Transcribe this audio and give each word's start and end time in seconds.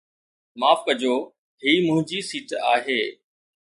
معاف 0.59 0.79
ڪجو، 0.87 1.13
هي 1.63 1.73
منهنجي 1.85 2.19
سيٽ 2.31 2.59
آهي 2.75 3.01